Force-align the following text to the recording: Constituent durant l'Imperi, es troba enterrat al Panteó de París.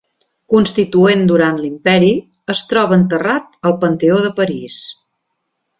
Constituent 0.53 1.21
durant 1.31 1.59
l'Imperi, 1.65 2.11
es 2.55 2.65
troba 2.73 2.99
enterrat 3.01 3.55
al 3.71 3.79
Panteó 3.85 4.21
de 4.29 4.37
París. 4.41 4.85